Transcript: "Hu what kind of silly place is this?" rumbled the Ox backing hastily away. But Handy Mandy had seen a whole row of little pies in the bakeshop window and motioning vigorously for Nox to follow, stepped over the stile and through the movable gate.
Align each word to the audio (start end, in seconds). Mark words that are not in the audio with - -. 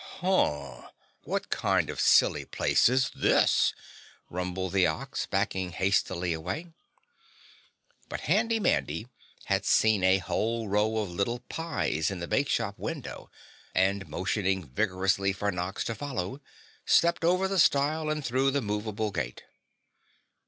"Hu 0.21 0.81
what 1.25 1.51
kind 1.51 1.87
of 1.91 1.99
silly 1.99 2.43
place 2.43 2.89
is 2.89 3.11
this?" 3.11 3.75
rumbled 4.31 4.73
the 4.73 4.87
Ox 4.87 5.27
backing 5.27 5.73
hastily 5.73 6.33
away. 6.33 6.73
But 8.09 8.21
Handy 8.21 8.59
Mandy 8.59 9.07
had 9.45 9.63
seen 9.63 10.03
a 10.03 10.17
whole 10.17 10.67
row 10.67 10.97
of 10.97 11.11
little 11.11 11.41
pies 11.41 12.09
in 12.09 12.19
the 12.19 12.27
bakeshop 12.27 12.79
window 12.79 13.29
and 13.75 14.09
motioning 14.09 14.67
vigorously 14.69 15.33
for 15.33 15.51
Nox 15.51 15.83
to 15.83 15.93
follow, 15.93 16.41
stepped 16.83 17.23
over 17.23 17.47
the 17.47 17.59
stile 17.59 18.09
and 18.09 18.25
through 18.25 18.49
the 18.49 18.61
movable 18.63 19.11
gate. 19.11 19.43